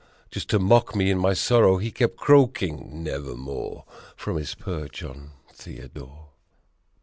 Just 0.31 0.49
to 0.49 0.57
mock 0.57 0.95
me 0.95 1.11
in 1.11 1.19
my 1.19 1.35
sorrow 1.35 1.77
he 1.77 1.91
kept 1.91 2.17
croaking 2.17 3.03
"Nevermore!" 3.03 3.85
From 4.17 4.37
his 4.37 4.55
perch 4.55 5.03
on 5.03 5.33
Theodore. 5.53 6.29